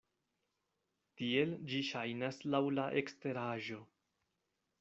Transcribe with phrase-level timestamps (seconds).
[1.19, 3.83] Tiel ĝi ŝajnas laŭ la eksteraĵo.